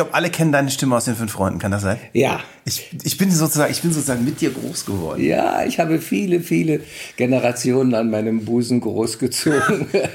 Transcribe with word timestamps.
glaube, 0.00 0.14
alle 0.14 0.30
kennen 0.30 0.50
deine 0.50 0.70
Stimme 0.70 0.96
aus 0.96 1.04
den 1.04 1.14
fünf 1.14 1.30
Freunden, 1.32 1.58
kann 1.58 1.72
das 1.72 1.82
sein? 1.82 1.98
Ja. 2.14 2.40
Ich, 2.64 2.88
ich, 3.04 3.18
bin 3.18 3.30
sozusagen, 3.30 3.70
ich 3.70 3.82
bin 3.82 3.92
sozusagen 3.92 4.24
mit 4.24 4.40
dir 4.40 4.50
groß 4.50 4.86
geworden. 4.86 5.22
Ja, 5.22 5.62
ich 5.66 5.78
habe 5.78 6.00
viele, 6.00 6.40
viele 6.40 6.80
Generationen 7.16 7.94
an 7.94 8.08
meinem 8.08 8.46
Busen 8.46 8.80
großgezogen. 8.80 9.88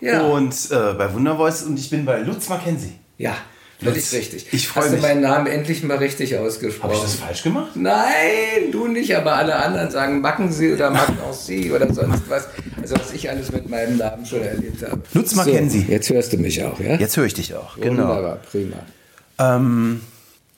ja. 0.00 0.22
Und 0.22 0.54
äh, 0.70 0.92
bei 0.92 1.12
Wundervoice 1.12 1.64
und 1.64 1.76
ich 1.80 1.90
bin 1.90 2.04
bei 2.04 2.20
Lutz 2.20 2.48
Mackenzie. 2.48 2.92
Ja. 3.18 3.34
Völlig 3.82 4.12
richtig. 4.12 4.46
Ich 4.52 4.68
freue 4.68 4.84
mich. 4.84 4.92
Hast 4.92 5.02
du 5.02 5.08
meinen 5.08 5.20
Namen 5.20 5.46
endlich 5.46 5.82
mal 5.82 5.96
richtig 5.98 6.36
ausgesprochen? 6.36 6.84
Habe 6.84 6.94
ich 6.94 7.00
das 7.02 7.14
falsch 7.16 7.42
gemacht? 7.42 7.72
Nein, 7.74 8.70
du 8.72 8.86
nicht, 8.86 9.14
aber 9.16 9.34
alle 9.36 9.56
anderen 9.56 9.90
sagen 9.90 10.20
Mackenzie 10.20 10.72
oder 10.72 10.90
Mackenzie 10.92 11.72
oder 11.72 11.92
sonst 11.92 12.22
was. 12.28 12.48
Also 12.80 12.96
was 12.96 13.12
ich 13.12 13.28
alles 13.28 13.52
mit 13.52 13.68
meinem 13.68 13.96
Namen 13.96 14.24
schon 14.24 14.42
erlebt 14.42 14.82
habe. 14.82 15.02
Lutz 15.12 15.34
Mackenzie. 15.34 15.84
So, 15.86 15.92
jetzt 15.92 16.10
hörst 16.10 16.32
du 16.32 16.38
mich 16.38 16.62
auch, 16.62 16.78
ja? 16.80 16.96
Jetzt 16.96 17.16
höre 17.16 17.26
ich 17.26 17.34
dich 17.34 17.54
auch, 17.54 17.76
genau. 17.76 18.08
Wunderbar, 18.08 18.38
prima. 18.50 18.76
Ähm, 19.38 20.00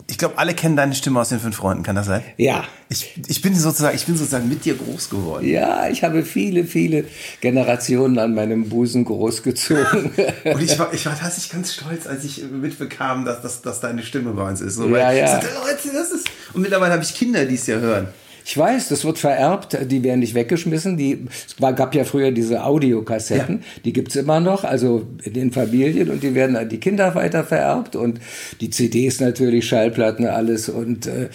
ich 0.08 0.18
glaube, 0.18 0.38
alle 0.38 0.54
kennen 0.54 0.76
deine 0.76 0.94
Stimme 0.94 1.20
aus 1.20 1.30
den 1.30 1.40
fünf 1.40 1.56
Freunden, 1.56 1.82
kann 1.82 1.96
das 1.96 2.06
sein? 2.06 2.22
Ja. 2.36 2.64
Ich, 2.88 3.20
ich, 3.26 3.42
bin 3.42 3.56
sozusagen, 3.56 3.96
ich 3.96 4.06
bin 4.06 4.16
sozusagen 4.16 4.48
mit 4.48 4.64
dir 4.64 4.76
groß 4.76 5.10
geworden. 5.10 5.44
Ja, 5.48 5.88
ich 5.88 6.04
habe 6.04 6.22
viele, 6.22 6.64
viele 6.64 7.04
Generationen 7.40 8.18
an 8.20 8.34
meinem 8.34 8.68
Busen 8.68 9.04
großgezogen. 9.04 10.12
Und 10.44 10.62
ich 10.62 10.78
war, 10.78 10.94
ich 10.94 11.04
war 11.06 11.18
tatsächlich 11.18 11.50
ganz 11.50 11.74
stolz, 11.74 12.06
als 12.06 12.24
ich 12.24 12.44
mitbekam, 12.44 13.24
dass, 13.24 13.42
dass, 13.42 13.62
dass 13.62 13.80
deine 13.80 14.04
Stimme 14.04 14.32
bei 14.32 14.48
uns 14.48 14.60
ist. 14.60 14.76
So, 14.76 14.88
ja, 14.88 15.10
ja. 15.10 15.26
Sagte, 15.26 15.48
Leute, 15.54 15.92
das 15.92 16.12
ist 16.12 16.28
und 16.52 16.62
mittlerweile 16.62 16.92
habe 16.92 17.02
ich 17.02 17.14
Kinder, 17.14 17.44
die 17.44 17.56
es 17.56 17.66
ja 17.66 17.76
hören. 17.76 18.08
Ich 18.48 18.56
weiß, 18.56 18.90
das 18.90 19.04
wird 19.04 19.18
vererbt, 19.18 19.76
die 19.90 20.04
werden 20.04 20.20
nicht 20.20 20.34
weggeschmissen. 20.34 20.96
Die, 20.96 21.26
es 21.28 21.56
gab 21.56 21.96
ja 21.96 22.04
früher 22.04 22.30
diese 22.30 22.62
Audiokassetten, 22.62 23.56
ja. 23.56 23.64
die 23.84 23.92
gibt's 23.92 24.14
immer 24.14 24.38
noch, 24.38 24.62
also 24.62 25.04
in 25.24 25.32
den 25.32 25.50
Familien 25.50 26.10
und 26.10 26.22
die 26.22 26.36
werden 26.36 26.54
an 26.54 26.68
die 26.68 26.78
Kinder 26.78 27.16
weiter 27.16 27.42
vererbt 27.42 27.96
und 27.96 28.20
die 28.60 28.70
CDs 28.70 29.18
natürlich, 29.18 29.66
Schallplatten, 29.66 30.28
alles. 30.28 30.68
Und 30.68 31.08
äh, 31.08 31.28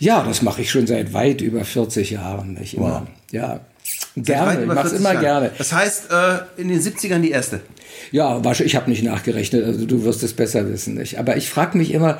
ja, 0.00 0.24
das 0.24 0.40
mache 0.40 0.62
ich 0.62 0.70
schon 0.70 0.86
seit 0.86 1.12
weit 1.12 1.42
über 1.42 1.66
40 1.66 2.12
Jahren. 2.12 2.54
Nicht 2.54 2.78
immer. 2.78 3.02
Wow. 3.02 3.08
Ja. 3.30 3.60
Gerne, 4.16 4.62
ich 4.62 4.66
mache 4.66 4.96
immer 4.96 5.12
Jahren. 5.12 5.20
gerne. 5.20 5.50
Das 5.58 5.70
heißt, 5.74 6.10
äh, 6.10 6.60
in 6.60 6.68
den 6.68 6.80
70ern 6.80 7.18
die 7.18 7.30
erste? 7.30 7.60
Ja, 8.10 8.40
ich 8.52 8.74
habe 8.74 8.88
nicht 8.88 9.02
nachgerechnet, 9.02 9.64
also 9.66 9.84
du 9.84 10.04
wirst 10.04 10.22
es 10.22 10.32
besser 10.32 10.66
wissen. 10.70 10.94
Nicht? 10.94 11.18
Aber 11.18 11.36
ich 11.36 11.50
frage 11.50 11.76
mich 11.76 11.92
immer, 11.92 12.18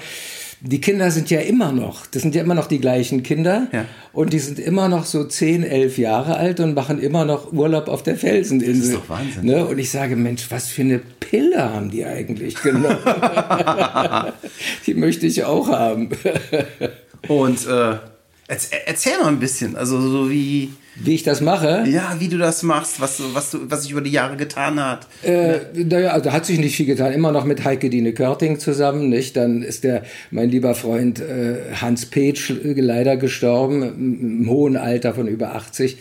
die 0.67 0.81
Kinder 0.81 1.11
sind 1.11 1.29
ja 1.29 1.41
immer 1.41 1.73
noch, 1.73 2.07
das 2.07 2.23
sind 2.23 2.35
ja 2.35 2.43
immer 2.43 2.55
noch 2.55 2.67
die 2.67 2.81
gleichen 2.81 3.23
Kinder 3.23 3.69
ja. 3.71 3.85
und 4.15 4.33
die 4.33 4.39
sind 4.39 4.59
immer 4.59 4.89
noch 4.89 5.05
so 5.05 5.25
10, 5.25 5.63
11 5.63 5.99
Jahre 5.99 6.37
alt 6.37 6.59
und 6.59 6.75
machen 6.75 7.01
immer 7.01 7.27
noch 7.27 7.53
Urlaub 7.53 7.89
auf 7.89 8.03
der 8.03 8.17
Felseninsel. 8.17 8.75
Das 8.75 8.87
ist 8.87 8.95
doch 8.95 9.09
Wahnsinn. 9.11 9.45
Ne? 9.45 9.67
Und 9.67 9.79
ich 9.79 9.91
sage, 9.91 10.17
Mensch, 10.17 10.51
was 10.51 10.69
für 10.69 10.81
eine 10.81 11.01
Pille 11.21 11.63
haben 11.63 11.91
die 11.91 12.07
eigentlich 12.07 12.55
genommen? 12.55 12.97
die 14.87 14.95
möchte 14.95 15.27
ich 15.27 15.45
auch 15.45 15.69
haben. 15.69 16.09
und 17.29 17.67
äh, 17.67 17.97
erzähl 18.87 19.19
mal 19.21 19.29
ein 19.29 19.41
bisschen, 19.41 19.77
also 19.77 20.01
so 20.01 20.31
wie 20.31 20.71
wie 20.97 21.15
ich 21.15 21.25
das 21.25 21.41
mache? 21.41 21.85
Ja, 21.89 22.17
wie 22.19 22.29
du 22.29 22.39
das 22.39 22.63
machst, 22.63 23.01
was, 23.01 23.21
was, 23.33 23.51
du, 23.51 23.59
was 23.69 23.83
sich 23.83 23.91
über 23.91 24.01
die 24.01 24.13
Jahre 24.13 24.37
getan 24.37 24.79
hat. 24.79 25.09
Äh, 25.23 25.59
naja, 25.75 26.11
also 26.11 26.33
hat 26.33 26.47
sich 26.47 26.59
nicht 26.59 26.77
viel 26.77 26.87
getan. 26.87 27.13
Immer 27.13 27.33
noch 27.33 27.45
mit 27.45 27.65
Heike 27.65 27.91
Dine 27.91 28.13
Körting 28.13 28.61
zusammen, 28.61 29.09
nicht? 29.09 29.37
Dann 29.37 29.63
ist 29.63 29.83
der, 29.83 30.05
mein 30.31 30.51
lieber 30.51 30.75
Freund 30.75 31.21
äh, 31.21 31.57
Hans 31.81 32.07
Petsch 32.07 32.53
leider 32.63 33.17
gestorben, 33.17 33.83
im 33.83 34.49
hohen 34.49 34.77
Alter 34.77 35.15
von 35.15 35.27
über 35.27 35.55
80. 35.57 35.97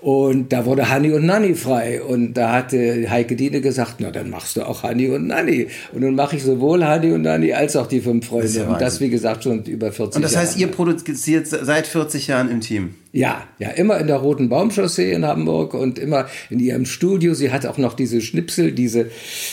Und 0.00 0.52
da 0.52 0.66
wurde 0.66 0.88
Hanni 0.88 1.12
und 1.12 1.24
Nanni 1.24 1.54
frei. 1.54 2.02
Und 2.02 2.34
da 2.34 2.52
hatte 2.52 3.06
Heike 3.08 3.36
Dine 3.36 3.60
gesagt, 3.60 3.96
na, 3.98 4.10
dann 4.10 4.28
machst 4.28 4.56
du 4.56 4.62
auch 4.62 4.82
Hanni 4.82 5.08
und 5.08 5.28
Nanni. 5.28 5.68
Und 5.92 6.00
nun 6.00 6.16
mache 6.16 6.36
ich 6.36 6.42
sowohl 6.42 6.84
Hanni 6.84 7.12
und 7.12 7.22
Nanni 7.22 7.52
als 7.52 7.76
auch 7.76 7.86
die 7.86 8.00
fünf 8.00 8.26
Freunde. 8.26 8.46
Das 8.46 8.56
ja 8.56 8.68
und 8.68 8.80
das, 8.80 9.00
wie 9.00 9.08
gesagt, 9.08 9.44
schon 9.44 9.62
über 9.64 9.92
40 9.92 9.98
Jahre. 9.98 10.16
Und 10.16 10.22
das 10.22 10.32
Jahre. 10.32 10.46
heißt, 10.46 10.58
ihr 10.58 10.66
produziert 10.66 11.46
seit 11.46 11.86
40 11.86 12.26
Jahren 12.26 12.50
im 12.50 12.60
Team? 12.60 12.94
Ja, 13.14 13.46
ja, 13.58 13.68
immer 13.68 13.98
in 13.98 14.06
der 14.06 14.16
Roten 14.16 14.48
Baumchaussee 14.48 15.12
in 15.12 15.26
Hamburg 15.26 15.74
und 15.74 15.98
immer 15.98 16.28
in 16.48 16.58
ihrem 16.60 16.86
Studio. 16.86 17.34
Sie 17.34 17.50
hat 17.50 17.66
auch 17.66 17.76
noch 17.76 17.92
diese 17.92 18.22
Schnipsel, 18.22 18.72
diese 18.72 19.10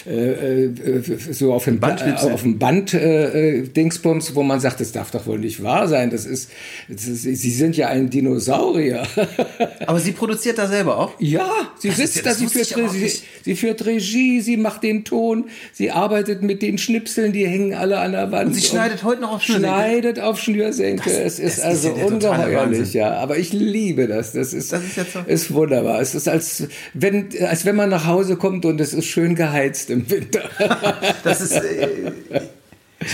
äh, 0.07 0.65
äh, 0.65 1.01
so 1.31 1.53
auf 1.53 1.65
dem 1.65 1.81
Band, 1.81 2.01
äh, 2.01 2.13
auf 2.13 2.43
dem 2.43 2.57
Band 2.57 2.93
äh, 2.93 3.63
Dingsbums, 3.63 4.33
wo 4.33 4.43
man 4.43 4.61
sagt, 4.61 4.79
das 4.79 4.93
darf 4.93 5.11
doch 5.11 5.27
wohl 5.27 5.39
nicht 5.39 5.61
wahr 5.61 5.89
sein. 5.89 6.09
Das 6.09 6.25
ist, 6.25 6.51
das 6.87 7.05
ist 7.05 7.23
Sie 7.23 7.51
sind 7.51 7.75
ja 7.75 7.87
ein 7.87 8.09
Dinosaurier. 8.09 9.03
Aber 9.87 9.99
sie 9.99 10.11
produziert 10.13 10.57
da 10.57 10.67
selber 10.67 10.97
auch? 10.97 11.11
Ja, 11.19 11.49
sie 11.79 11.89
das 11.89 11.97
sitzt 11.97 12.17
ja, 12.17 12.21
da, 12.23 12.33
sie 12.33 12.47
führt, 12.47 12.91
sie, 12.91 13.11
sie 13.43 13.55
führt 13.55 13.85
Regie, 13.85 14.41
sie 14.41 14.57
macht 14.57 14.83
den 14.83 15.03
Ton, 15.03 15.49
sie 15.73 15.91
arbeitet 15.91 16.43
mit 16.43 16.61
den 16.61 16.77
Schnipseln, 16.77 17.33
die 17.33 17.45
hängen 17.45 17.73
alle 17.73 17.99
an 17.99 18.13
der 18.13 18.31
Wand. 18.31 18.47
Und 18.47 18.53
sie 18.53 18.61
schneidet 18.61 19.03
heute 19.03 19.21
noch 19.21 19.33
auf 19.33 19.43
Schnürsenkel. 19.43 19.69
Schneidet 19.69 20.19
auf 20.19 20.39
Schnürsenkel. 20.39 21.11
Das, 21.11 21.39
es 21.39 21.39
ist 21.39 21.61
also 21.61 21.89
ist 21.89 21.97
ja 21.97 22.05
ungeheuerlich, 22.05 22.93
ja. 22.93 23.13
Aber 23.13 23.37
ich 23.37 23.48
ich 23.53 23.59
liebe 23.59 24.07
das. 24.07 24.33
Das 24.33 24.53
ist, 24.53 24.71
das 24.71 24.83
ist, 24.83 24.97
jetzt 24.97 25.13
so. 25.13 25.19
ist 25.19 25.53
wunderbar. 25.53 25.99
Es 26.01 26.15
ist 26.15 26.27
als 26.27 26.67
wenn, 26.93 27.29
als 27.41 27.65
wenn 27.65 27.75
man 27.75 27.89
nach 27.89 28.05
Hause 28.05 28.35
kommt 28.35 28.65
und 28.65 28.79
es 28.79 28.93
ist 28.93 29.05
schön 29.05 29.35
geheizt 29.35 29.89
im 29.89 30.09
Winter. 30.09 30.49
das 31.23 31.41
ist. 31.41 31.53
Äh, 31.53 32.11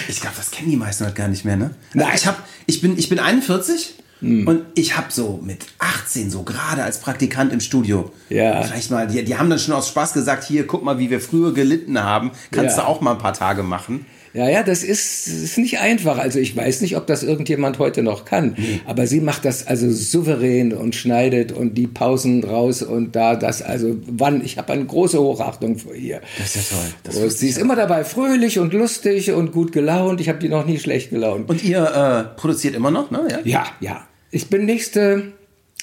ich 0.08 0.20
glaube, 0.20 0.36
das 0.38 0.52
kennen 0.52 0.72
die 0.72 0.78
meisten 0.78 1.06
halt 1.06 1.16
gar 1.16 1.28
nicht 1.28 1.46
mehr, 1.46 1.58
ne? 1.58 1.72
Nein. 1.94 2.14
Ich, 2.16 2.26
hab, 2.26 2.44
ich, 2.66 2.82
bin, 2.82 2.98
ich 2.98 3.08
bin 3.08 3.20
41 3.20 3.96
hm. 4.20 4.48
und 4.48 4.66
ich 4.74 4.98
habe 4.98 5.12
so 5.12 5.40
mit 5.44 5.66
18, 5.78 6.32
so 6.32 6.44
gerade 6.44 6.84
als 6.84 7.00
Praktikant 7.00 7.54
im 7.54 7.60
Studio, 7.60 8.12
ja. 8.30 8.64
vielleicht 8.64 8.90
mal, 8.90 9.06
die, 9.08 9.24
die 9.24 9.38
haben 9.38 9.50
dann 9.50 9.60
schon 9.60 9.74
aus 9.74 9.88
Spaß 9.90 10.14
gesagt: 10.14 10.44
Hier, 10.44 10.66
guck 10.66 10.84
mal, 10.84 10.98
wie 10.98 11.10
wir 11.10 11.22
früher 11.22 11.54
gelitten 11.54 12.02
haben. 12.02 12.32
Kannst 12.52 12.78
ja. 12.78 12.84
du 12.84 12.90
auch 12.90 13.02
mal 13.02 13.12
ein 13.12 13.20
paar 13.20 13.34
Tage 13.34 13.64
machen. 13.64 14.06
Ja, 14.36 14.50
ja, 14.50 14.64
das 14.64 14.84
ist, 14.84 15.28
ist 15.28 15.58
nicht 15.58 15.80
einfach. 15.80 16.18
Also 16.18 16.40
ich 16.40 16.56
weiß 16.56 16.82
nicht, 16.82 16.98
ob 16.98 17.08
das 17.08 17.24
irgendjemand 17.24 17.80
heute 17.80 18.04
noch 18.04 18.26
kann. 18.26 18.56
Mhm. 18.58 18.82
Aber 18.86 19.08
sie 19.08 19.22
macht 19.22 19.46
das 19.46 19.66
also 19.66 19.90
souverän 19.90 20.74
und 20.74 20.94
schneidet 20.94 21.54
und 21.54 21.76
die 21.76 21.88
Pausen 21.88 22.44
raus 22.44 22.84
und 22.84 23.16
da 23.16 23.38
das, 23.38 23.62
also 23.62 23.96
wann, 24.08 24.44
ich 24.44 24.58
habe 24.58 24.74
eine 24.74 24.86
große 24.86 25.18
Hochachtung 25.18 25.78
vor 25.78 25.96
ihr. 25.96 26.20
Das 26.38 26.56
ist 26.58 26.72
ja 26.72 26.78
toll. 26.78 27.24
Das 27.26 27.40
sie 27.40 27.48
ist 27.48 27.58
immer 27.58 27.78
dabei 27.78 28.04
fröhlich 28.04 28.60
und 28.60 28.74
lustig 28.74 29.32
und 29.32 29.54
gut 29.54 29.72
gelaunt. 29.72 30.20
Ich 30.20 30.28
habe 30.28 30.40
die 30.40 30.50
noch 30.50 30.66
nie 30.66 30.80
schlecht 30.80 31.12
gelaunt. 31.12 31.50
Und 31.50 31.64
ihr 31.64 31.86
äh, 31.86 32.38
produziert 32.38 32.76
immer 32.76 32.92
noch, 32.92 33.12
ne? 33.12 33.28
Ja, 33.32 33.40
ja. 33.46 33.66
ja. 33.80 34.08
Ich 34.32 34.50
bin 34.50 34.66
nächste 34.66 35.32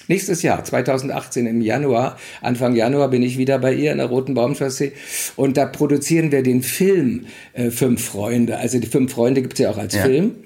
Nächstes 0.09 0.43
Jahr, 0.43 0.65
2018 0.65 1.47
im 1.47 1.61
Januar, 1.61 2.19
Anfang 2.41 2.75
Januar 2.75 3.09
bin 3.09 3.23
ich 3.23 3.39
wieder 3.39 3.59
bei 3.59 3.73
ihr 3.75 3.93
in 3.93 3.99
der 3.99 4.07
Roten 4.07 4.35
Baumchaussee 4.35 4.93
und 5.37 5.57
da 5.57 5.67
produzieren 5.67 6.33
wir 6.33 6.43
den 6.43 6.63
Film 6.63 7.27
äh, 7.53 7.71
Fünf 7.71 8.05
Freunde. 8.05 8.59
Also 8.59 8.79
die 8.79 8.87
Fünf 8.87 9.13
Freunde 9.13 9.43
gibt's 9.43 9.61
ja 9.61 9.71
auch 9.71 9.79
als 9.79 9.95
ja. 9.95 10.03
Film. 10.03 10.37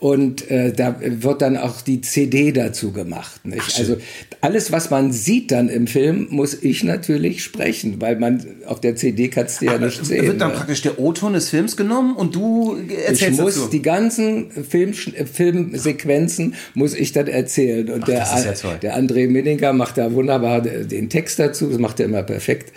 Und 0.00 0.48
äh, 0.48 0.72
da 0.72 0.94
wird 1.00 1.42
dann 1.42 1.56
auch 1.56 1.80
die 1.80 2.00
CD 2.00 2.52
dazu 2.52 2.92
gemacht. 2.92 3.40
Ach, 3.58 3.78
also 3.78 3.96
alles, 4.40 4.70
was 4.70 4.90
man 4.90 5.10
sieht 5.10 5.50
dann 5.50 5.68
im 5.68 5.88
Film, 5.88 6.28
muss 6.30 6.54
ich 6.54 6.84
natürlich 6.84 7.42
sprechen, 7.42 8.00
weil 8.00 8.16
man 8.16 8.46
auf 8.66 8.80
der 8.80 8.94
CD 8.94 9.26
kannst 9.26 9.60
du 9.60 9.64
ja 9.66 9.76
nicht 9.76 10.04
sehen. 10.06 10.24
Wird 10.24 10.40
dann 10.40 10.50
ne? 10.50 10.56
praktisch 10.56 10.82
der 10.82 11.00
O-Ton 11.00 11.32
des 11.32 11.50
Films 11.50 11.76
genommen 11.76 12.14
und 12.14 12.36
du 12.36 12.76
erzählst 12.76 13.22
Ich 13.22 13.40
muss 13.40 13.54
dazu. 13.56 13.70
die 13.70 13.82
ganzen 13.82 14.52
Film, 14.52 14.94
Filmsequenzen 14.94 16.54
muss 16.74 16.94
ich 16.94 17.10
dann 17.10 17.26
erzählen. 17.26 17.90
Und 17.90 18.04
Ach, 18.04 18.06
der, 18.06 18.18
ja 18.18 18.74
der 18.76 18.94
André 18.98 19.28
Minninger 19.28 19.72
macht 19.72 19.98
da 19.98 20.12
wunderbar 20.12 20.60
den 20.60 21.08
Text 21.08 21.38
dazu, 21.38 21.68
das 21.68 21.78
macht 21.78 22.00
er 22.00 22.06
immer 22.06 22.22
perfekt. 22.22 22.72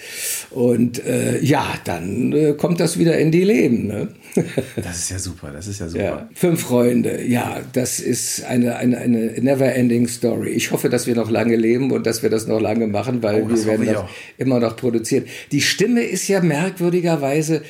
Und 0.52 1.04
äh, 1.06 1.40
ja, 1.40 1.66
dann 1.84 2.32
äh, 2.34 2.54
kommt 2.54 2.80
das 2.80 2.98
wieder 3.00 3.18
in 3.18 3.32
die 3.32 3.44
Leben. 3.44 3.88
Ne? 3.88 4.08
das 4.76 4.98
ist 4.98 5.10
ja 5.10 5.20
super, 5.20 5.52
das 5.52 5.68
ist 5.68 5.80
ja 5.80 5.88
super. 5.88 6.04
Ja. 6.04 6.30
Fünf 6.34 6.62
Freunde, 6.62 7.24
ja, 7.24 7.62
das 7.74 8.00
ist 8.00 8.44
eine, 8.46 8.76
eine, 8.78 8.98
eine 8.98 9.34
never-ending 9.42 10.08
Story. 10.08 10.50
Ich 10.50 10.72
hoffe, 10.72 10.90
dass 10.90 11.08
wir 11.08 11.16
noch 11.16 11.30
lange 11.30 11.56
leben 11.56 11.92
und 11.92 12.06
dass 12.06 12.24
wir 12.24 12.30
das 12.30 12.48
noch 12.48 12.62
lange 12.62 12.88
machen, 12.88 13.24
weil 13.24 13.44
oh, 13.44 13.50
wir 13.50 13.66
werden 13.66 13.86
das 13.86 14.04
immer 14.38 14.60
noch 14.60 14.76
produzieren. 14.76 15.26
Die 15.52 15.62
Stimme 15.62 16.04
ist 16.04 16.28
ja 16.28 16.42
merkwürdigerweise 16.42 17.62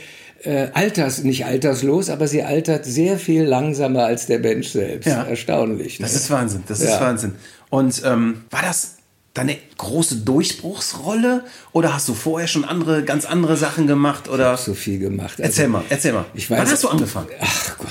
äh, 0.43 0.69
alters, 0.73 1.23
nicht 1.23 1.45
alterslos, 1.45 2.09
aber 2.09 2.27
sie 2.27 2.43
altert 2.43 2.85
sehr 2.85 3.17
viel 3.17 3.43
langsamer 3.43 4.05
als 4.05 4.25
der 4.27 4.39
Mensch 4.39 4.69
selbst. 4.69 5.07
Ja. 5.07 5.23
Erstaunlich. 5.23 5.99
Ne? 5.99 6.05
Das 6.05 6.15
ist 6.15 6.29
Wahnsinn, 6.29 6.63
das 6.67 6.81
ja. 6.81 6.95
ist 6.95 7.01
Wahnsinn. 7.01 7.35
Und 7.69 8.01
ähm, 8.05 8.43
war 8.49 8.61
das 8.61 8.95
deine 9.33 9.57
große 9.77 10.17
Durchbruchsrolle 10.17 11.45
oder 11.71 11.93
hast 11.93 12.07
du 12.09 12.13
vorher 12.13 12.47
schon 12.47 12.65
andere, 12.65 13.03
ganz 13.03 13.25
andere 13.25 13.55
Sachen 13.55 13.87
gemacht? 13.87 14.27
Oder? 14.29 14.53
Ich 14.55 14.59
so 14.61 14.73
viel 14.73 14.99
gemacht. 14.99 15.33
Also, 15.39 15.43
erzähl 15.43 15.67
mal, 15.67 15.83
erzähl 15.89 16.13
mal. 16.13 16.25
Ich 16.33 16.49
weiß, 16.49 16.59
Wann 16.59 16.71
hast 16.71 16.83
du 16.83 16.89
angefangen? 16.89 17.27
Ach 17.39 17.77
Gott, 17.77 17.90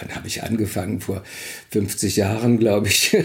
wann 0.00 0.14
habe 0.14 0.26
ich 0.28 0.42
angefangen? 0.42 1.00
Vor 1.00 1.22
50 1.70 2.16
Jahren, 2.16 2.58
glaube 2.58 2.88
ich. 2.88 3.16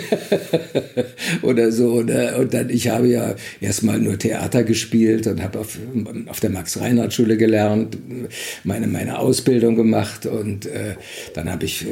oder 1.41 1.71
so. 1.71 1.93
Oder, 1.93 2.37
und 2.39 2.53
dann, 2.53 2.69
ich 2.69 2.89
habe 2.89 3.07
ja 3.07 3.35
erstmal 3.59 3.99
nur 3.99 4.17
Theater 4.17 4.63
gespielt 4.63 5.27
und 5.27 5.41
habe 5.41 5.59
auf, 5.59 5.77
auf 6.27 6.39
der 6.39 6.49
Max-Reinhardt-Schule 6.49 7.37
gelernt, 7.37 7.97
meine, 8.63 8.87
meine 8.87 9.19
Ausbildung 9.19 9.75
gemacht 9.75 10.25
und 10.25 10.65
äh, 10.65 10.95
dann 11.33 11.51
habe 11.51 11.65
ich 11.65 11.87
äh, 11.87 11.91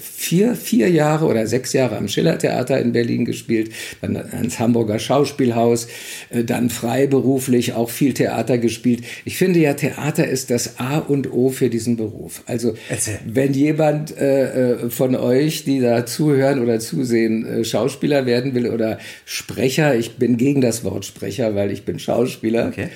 vier, 0.00 0.54
vier 0.54 0.88
Jahre 0.90 1.26
oder 1.26 1.46
sechs 1.46 1.72
Jahre 1.72 1.96
am 1.96 2.08
Schillertheater 2.08 2.80
in 2.80 2.92
Berlin 2.92 3.24
gespielt, 3.24 3.70
dann 4.00 4.16
ans 4.16 4.58
Hamburger 4.58 4.98
Schauspielhaus, 4.98 5.88
äh, 6.30 6.44
dann 6.44 6.70
freiberuflich 6.70 7.74
auch 7.74 7.90
viel 7.90 8.14
Theater 8.14 8.58
gespielt. 8.58 9.04
Ich 9.24 9.36
finde 9.36 9.60
ja, 9.60 9.74
Theater 9.74 10.26
ist 10.26 10.50
das 10.50 10.78
A 10.78 10.98
und 10.98 11.32
O 11.32 11.50
für 11.50 11.68
diesen 11.68 11.96
Beruf. 11.96 12.42
Also, 12.46 12.74
Erzähl. 12.88 13.18
wenn 13.26 13.52
jemand 13.52 14.16
äh, 14.16 14.84
äh, 14.84 14.90
von 14.90 15.14
euch, 15.14 15.64
die 15.64 15.80
da 15.80 16.06
zuhören 16.06 16.60
oder 16.60 16.80
zusehen, 16.80 17.46
äh, 17.46 17.64
Schauspieler 17.64 18.26
werden 18.26 18.54
will 18.54 18.68
oder 18.68 18.98
Sprecher, 19.26 19.94
ich 19.94 20.16
bin 20.16 20.36
gegen 20.36 20.60
das 20.60 20.84
Wort 20.84 21.04
Sprecher, 21.04 21.54
weil 21.54 21.70
ich 21.70 21.84
bin 21.84 21.98
Schauspieler. 21.98 22.68
Okay. 22.68 22.88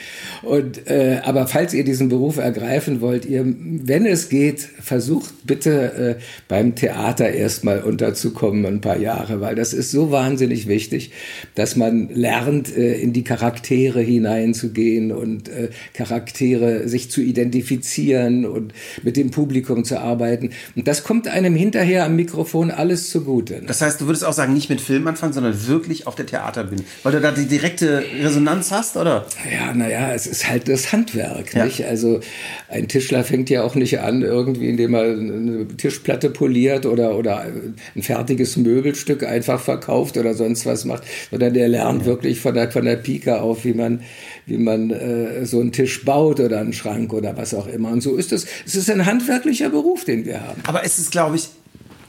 Und, 0.42 0.88
äh, 0.88 1.20
aber 1.22 1.46
falls 1.46 1.74
ihr 1.74 1.84
diesen 1.84 2.08
Beruf 2.08 2.38
ergreifen 2.38 3.00
wollt, 3.00 3.26
ihr, 3.26 3.44
wenn 3.44 4.06
es 4.06 4.28
geht, 4.28 4.60
versucht 4.60 5.34
bitte 5.46 6.18
beim 6.46 6.74
Theater 6.78 7.30
erstmal 7.30 7.82
unterzukommen 7.82 8.64
ein 8.64 8.80
paar 8.80 8.98
Jahre, 8.98 9.40
weil 9.40 9.54
das 9.54 9.72
ist 9.72 9.90
so 9.90 10.10
wahnsinnig 10.10 10.68
wichtig, 10.68 11.10
dass 11.54 11.76
man 11.76 12.08
lernt, 12.08 12.74
äh, 12.74 12.94
in 12.94 13.12
die 13.12 13.24
Charaktere 13.24 14.00
hineinzugehen 14.00 15.12
und 15.12 15.48
äh, 15.48 15.70
Charaktere 15.92 16.88
sich 16.88 17.10
zu 17.10 17.20
identifizieren 17.20 18.46
und 18.46 18.72
mit 19.02 19.16
dem 19.16 19.30
Publikum 19.30 19.84
zu 19.84 19.98
arbeiten. 19.98 20.50
Und 20.76 20.88
das 20.88 21.02
kommt 21.02 21.28
einem 21.28 21.54
hinterher 21.54 22.04
am 22.04 22.16
Mikrofon 22.16 22.70
alles 22.70 23.10
zugute. 23.10 23.60
Das 23.66 23.82
heißt, 23.82 24.00
du 24.00 24.06
würdest 24.06 24.24
auch 24.24 24.32
sagen, 24.32 24.54
nicht 24.54 24.70
mit 24.70 24.80
Film 24.80 25.06
anfangen, 25.06 25.32
sondern 25.32 25.66
wirklich 25.66 26.06
auf 26.06 26.14
der 26.14 26.26
Theaterbühne, 26.26 26.84
weil 27.02 27.12
du 27.12 27.20
da 27.20 27.32
die 27.32 27.46
direkte 27.46 28.04
Resonanz 28.22 28.70
hast, 28.70 28.96
oder? 28.96 29.26
Ja, 29.52 29.74
naja, 29.74 30.12
es 30.14 30.26
ist 30.26 30.48
halt 30.48 30.68
das 30.68 30.92
Handwerk, 30.92 31.54
ja. 31.54 31.64
nicht? 31.64 31.84
Also 31.84 32.20
ein 32.68 32.86
Tischler 32.86 33.24
fängt 33.24 33.50
ja 33.50 33.62
auch 33.62 33.74
nicht 33.74 34.00
an, 34.00 34.22
irgendwie, 34.22 34.68
indem 34.68 34.94
er 34.94 35.02
eine 35.02 35.66
Tischplatte 35.76 36.30
poliert 36.30 36.67
oder, 36.76 37.16
oder 37.16 37.46
ein 37.94 38.02
fertiges 38.02 38.56
Möbelstück 38.56 39.24
einfach 39.24 39.60
verkauft 39.60 40.16
oder 40.16 40.34
sonst 40.34 40.66
was 40.66 40.84
macht, 40.84 41.02
sondern 41.30 41.54
der 41.54 41.68
lernt 41.68 42.04
wirklich 42.04 42.40
von 42.40 42.54
der, 42.54 42.70
von 42.70 42.84
der 42.84 42.96
Pike 42.96 43.40
auf, 43.40 43.64
wie 43.64 43.74
man, 43.74 44.02
wie 44.46 44.58
man 44.58 44.90
äh, 44.90 45.44
so 45.46 45.60
einen 45.60 45.72
Tisch 45.72 46.04
baut 46.04 46.40
oder 46.40 46.60
einen 46.60 46.72
Schrank 46.72 47.12
oder 47.12 47.36
was 47.36 47.54
auch 47.54 47.66
immer. 47.66 47.90
Und 47.90 48.02
so 48.02 48.16
ist 48.16 48.32
es. 48.32 48.46
Es 48.66 48.74
ist 48.74 48.90
ein 48.90 49.06
handwerklicher 49.06 49.70
Beruf, 49.70 50.04
den 50.04 50.24
wir 50.24 50.40
haben. 50.40 50.60
Aber 50.66 50.84
es 50.84 50.98
ist, 50.98 51.10
glaube 51.10 51.36
ich, 51.36 51.48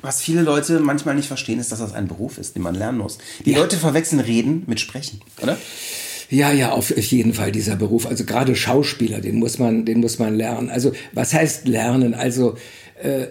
was 0.02 0.22
viele 0.22 0.42
Leute 0.42 0.80
manchmal 0.80 1.16
nicht 1.16 1.28
verstehen, 1.28 1.60
ist, 1.60 1.72
dass 1.72 1.80
das 1.80 1.94
ein 1.94 2.08
Beruf 2.08 2.38
ist, 2.38 2.56
den 2.56 2.64
man 2.64 2.76
lernen 2.76 3.00
muss. 3.00 3.18
Die 3.46 3.52
ja. 3.52 3.60
Leute 3.60 3.78
verwechseln 3.78 4.20
Reden 4.22 4.64
mit 4.68 4.80
Sprechen, 4.80 5.20
oder? 5.42 5.58
Ja, 6.30 6.52
ja, 6.52 6.72
auf 6.72 6.96
jeden 6.96 7.34
Fall 7.34 7.52
dieser 7.52 7.76
Beruf. 7.76 8.06
Also 8.06 8.24
gerade 8.24 8.56
Schauspieler, 8.56 9.20
den 9.20 9.38
muss 9.40 9.58
man, 9.58 9.86
den 9.86 10.00
muss 10.00 10.20
man 10.20 10.36
lernen. 10.36 10.70
Also 10.70 10.92
was 11.12 11.34
heißt 11.34 11.68
lernen? 11.68 12.14
Also 12.14 12.56
äh, 13.02 13.28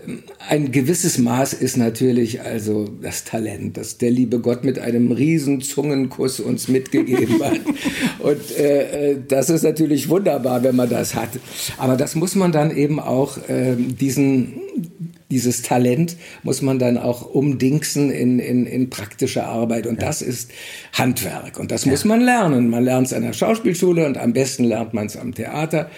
ein 0.48 0.72
gewisses 0.72 1.18
Maß 1.18 1.52
ist 1.52 1.76
natürlich 1.76 2.40
also 2.40 2.88
das 3.00 3.24
Talent, 3.24 3.76
das 3.76 3.98
der 3.98 4.10
liebe 4.10 4.40
Gott 4.40 4.64
mit 4.64 4.80
einem 4.80 5.12
riesen 5.12 5.60
Zungenkuss 5.60 6.40
uns 6.40 6.66
mitgegeben 6.66 7.40
hat. 7.44 7.60
Und 8.18 8.56
äh, 8.58 9.10
äh, 9.10 9.16
das 9.28 9.48
ist 9.50 9.62
natürlich 9.62 10.08
wunderbar, 10.08 10.64
wenn 10.64 10.74
man 10.74 10.88
das 10.88 11.14
hat. 11.14 11.30
Aber 11.76 11.96
das 11.96 12.16
muss 12.16 12.34
man 12.34 12.50
dann 12.50 12.74
eben 12.74 12.98
auch 12.98 13.36
äh, 13.48 13.76
diesen 13.76 14.54
dieses 15.30 15.62
Talent 15.62 16.16
muss 16.42 16.62
man 16.62 16.78
dann 16.78 16.96
auch 16.96 17.22
umdingsen 17.22 18.10
in, 18.10 18.38
in, 18.38 18.66
in 18.66 18.90
praktische 18.90 19.44
Arbeit. 19.44 19.86
Und 19.86 20.00
ja. 20.00 20.06
das 20.06 20.22
ist 20.22 20.50
Handwerk. 20.92 21.58
Und 21.58 21.70
das 21.70 21.84
ja. 21.84 21.90
muss 21.90 22.04
man 22.04 22.20
lernen. 22.20 22.68
Man 22.70 22.84
lernt 22.84 23.08
es 23.08 23.12
an 23.12 23.22
der 23.22 23.34
Schauspielschule 23.34 24.06
und 24.06 24.16
am 24.16 24.32
besten 24.32 24.64
lernt 24.64 24.94
man 24.94 25.06
es 25.06 25.16
am 25.16 25.34
Theater. 25.34 25.90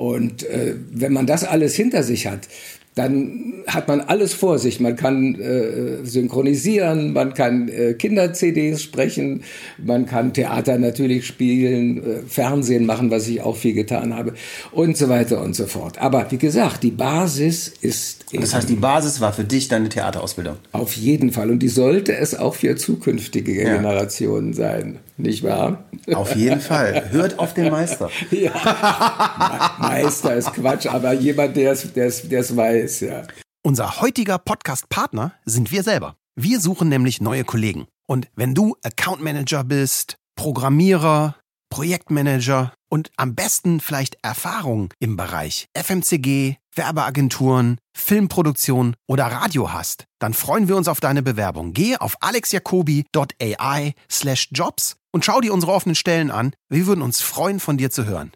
Und 0.00 0.44
äh, 0.44 0.76
wenn 0.92 1.12
man 1.12 1.26
das 1.26 1.44
alles 1.44 1.74
hinter 1.74 2.02
sich 2.02 2.26
hat, 2.26 2.48
dann 2.94 3.62
hat 3.66 3.86
man 3.86 4.00
alles 4.00 4.32
vor 4.32 4.58
sich. 4.58 4.80
Man 4.80 4.96
kann 4.96 5.34
äh, 5.34 6.06
synchronisieren, 6.06 7.12
man 7.12 7.34
kann 7.34 7.68
äh, 7.68 7.92
Kinder-CDs 7.92 8.82
sprechen, 8.82 9.42
man 9.76 10.06
kann 10.06 10.32
Theater 10.32 10.78
natürlich 10.78 11.26
spielen, 11.26 11.98
äh, 11.98 12.02
Fernsehen 12.26 12.86
machen, 12.86 13.10
was 13.10 13.28
ich 13.28 13.42
auch 13.42 13.58
viel 13.58 13.74
getan 13.74 14.16
habe 14.16 14.32
und 14.72 14.96
so 14.96 15.10
weiter 15.10 15.42
und 15.42 15.54
so 15.54 15.66
fort. 15.66 15.98
Aber 15.98 16.30
wie 16.30 16.38
gesagt, 16.38 16.82
die 16.82 16.92
Basis 16.92 17.68
ist. 17.68 18.24
Das 18.32 18.54
heißt, 18.54 18.70
die 18.70 18.76
Basis 18.76 19.20
war 19.20 19.34
für 19.34 19.44
dich 19.44 19.68
deine 19.68 19.90
Theaterausbildung? 19.90 20.56
Auf 20.72 20.94
jeden 20.94 21.30
Fall. 21.30 21.50
Und 21.50 21.58
die 21.58 21.68
sollte 21.68 22.16
es 22.16 22.34
auch 22.34 22.54
für 22.54 22.74
zukünftige 22.74 23.54
ja. 23.54 23.76
Generationen 23.76 24.54
sein. 24.54 24.98
Nicht 25.22 25.42
wahr? 25.42 25.84
Auf 26.14 26.34
jeden 26.34 26.60
Fall. 26.60 27.10
Hört 27.10 27.38
auf 27.38 27.54
den 27.54 27.70
Meister. 27.70 28.10
Ja. 28.30 29.76
Meister 29.78 30.34
ist 30.34 30.52
Quatsch, 30.52 30.86
aber 30.86 31.12
jemand, 31.12 31.56
der 31.56 31.72
es 31.72 32.56
weiß, 32.56 33.00
ja. 33.00 33.22
Unser 33.62 34.00
heutiger 34.00 34.38
Podcast-Partner 34.38 35.32
sind 35.44 35.70
wir 35.72 35.82
selber. 35.82 36.16
Wir 36.36 36.60
suchen 36.60 36.88
nämlich 36.88 37.20
neue 37.20 37.44
Kollegen. 37.44 37.86
Und 38.06 38.28
wenn 38.34 38.54
du 38.54 38.76
Account 38.82 39.22
Manager 39.22 39.64
bist, 39.64 40.16
Programmierer, 40.36 41.36
Projektmanager 41.70 42.72
und 42.88 43.10
am 43.16 43.34
besten 43.34 43.80
vielleicht 43.80 44.16
Erfahrung 44.22 44.92
im 44.98 45.16
Bereich 45.16 45.68
FMCG, 45.76 46.56
Werbeagenturen, 46.74 47.78
Filmproduktion 47.96 48.96
oder 49.06 49.26
Radio 49.26 49.72
hast, 49.72 50.04
dann 50.18 50.34
freuen 50.34 50.68
wir 50.68 50.76
uns 50.76 50.88
auf 50.88 51.00
deine 51.00 51.22
Bewerbung. 51.22 51.72
Gehe 51.72 52.00
auf 52.00 52.16
alexjacobi.ai 52.20 53.94
slash 54.10 54.48
jobs 54.52 54.96
und 55.12 55.24
schau 55.24 55.40
dir 55.40 55.54
unsere 55.54 55.72
offenen 55.72 55.94
Stellen 55.94 56.30
an. 56.30 56.52
Wir 56.68 56.86
würden 56.86 57.02
uns 57.02 57.20
freuen, 57.22 57.60
von 57.60 57.76
dir 57.76 57.90
zu 57.90 58.04
hören. 58.04 58.28